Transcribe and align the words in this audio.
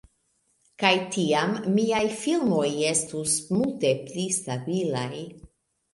Kaj 0.83 0.93
tiam 1.15 1.51
miaj 1.75 2.01
filmoj 2.23 2.65
estus 2.95 3.35
multe 3.59 3.93
pli 4.11 4.29
stabilaj. 4.39 5.13